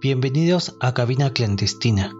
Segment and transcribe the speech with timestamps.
[0.00, 2.14] Bienvenidos a Cabina Clandestina.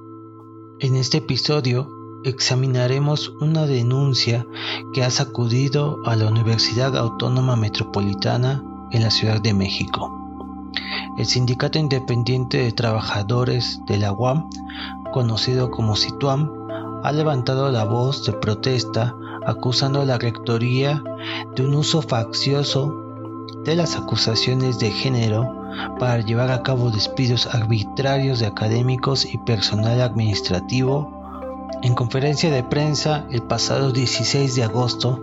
[0.80, 1.89] En este episodio
[2.25, 4.45] examinaremos una denuncia
[4.93, 10.12] que ha sacudido a la Universidad Autónoma Metropolitana en la Ciudad de México.
[11.19, 14.51] El Sindicato Independiente de Trabajadores de la UAM,
[15.13, 16.51] conocido como SITUAM,
[17.05, 19.15] ha levantado la voz de protesta
[19.47, 21.01] acusando a la Rectoría
[21.55, 23.08] de un uso faccioso
[23.65, 25.55] de las acusaciones de género
[25.98, 31.15] para llevar a cabo despidos arbitrarios de académicos y personal administrativo.
[31.82, 35.23] En conferencia de prensa el pasado 16 de agosto,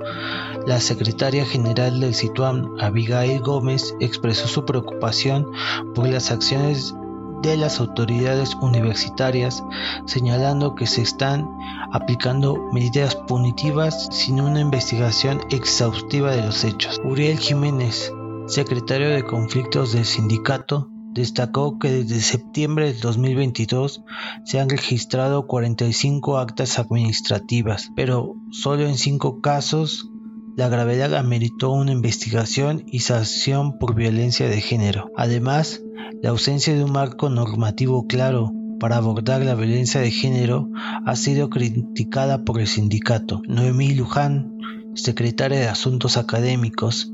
[0.66, 5.52] la secretaria general del SITUAM, Abigail Gómez, expresó su preocupación
[5.94, 6.96] por las acciones
[7.42, 9.64] de las autoridades universitarias,
[10.06, 11.48] señalando que se están
[11.92, 17.00] aplicando medidas punitivas sin una investigación exhaustiva de los hechos.
[17.04, 18.12] Uriel Jiménez,
[18.48, 24.04] secretario de conflictos del sindicato, destacó que desde septiembre de 2022
[24.44, 30.10] se han registrado 45 actas administrativas, pero solo en 5 casos
[30.56, 35.10] la gravedad ameritó una investigación y sanción por violencia de género.
[35.18, 35.82] Además,
[36.22, 40.70] la ausencia de un marco normativo claro para abordar la violencia de género
[41.06, 43.42] ha sido criticada por el sindicato.
[43.48, 44.52] Noemí Luján,
[44.96, 47.12] secretaria de Asuntos Académicos,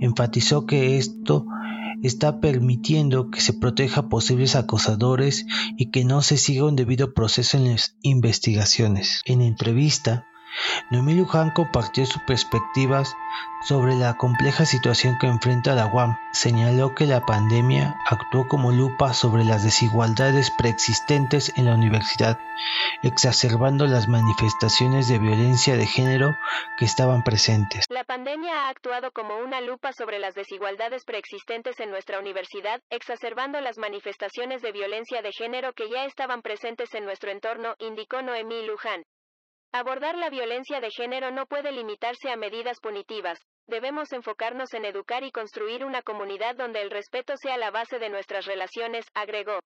[0.00, 1.46] enfatizó que esto
[2.02, 7.12] está permitiendo que se proteja a posibles acosadores y que no se siga un debido
[7.12, 9.22] proceso en las investigaciones.
[9.26, 10.26] En entrevista,
[10.90, 13.16] Noemí Luján compartió sus perspectivas
[13.62, 16.18] sobre la compleja situación que enfrenta la UAM.
[16.32, 22.38] Señaló que la pandemia actuó como lupa sobre las desigualdades preexistentes en la universidad,
[23.02, 26.36] exacerbando las manifestaciones de violencia de género
[26.78, 27.84] que estaban presentes.
[27.88, 33.60] La pandemia ha actuado como una lupa sobre las desigualdades preexistentes en nuestra universidad, exacerbando
[33.60, 38.66] las manifestaciones de violencia de género que ya estaban presentes en nuestro entorno, indicó Noemí
[38.66, 39.04] Luján.
[39.72, 43.38] Abordar la violencia de género no puede limitarse a medidas punitivas.
[43.68, 48.08] Debemos enfocarnos en educar y construir una comunidad donde el respeto sea la base de
[48.08, 49.60] nuestras relaciones, agregó.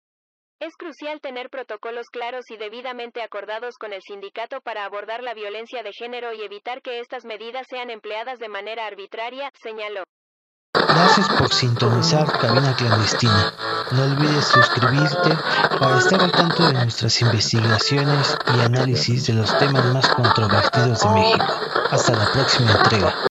[0.60, 5.84] Es crucial tener protocolos claros y debidamente acordados con el sindicato para abordar la violencia
[5.84, 10.04] de género y evitar que estas medidas sean empleadas de manera arbitraria, señaló.
[10.88, 13.54] Gracias por sintonizar Cabina Clandestina.
[13.92, 15.38] No olvides suscribirte
[15.80, 21.10] para estar al tanto de nuestras investigaciones y análisis de los temas más controvertidos de
[21.10, 21.46] México.
[21.92, 23.31] Hasta la próxima entrega.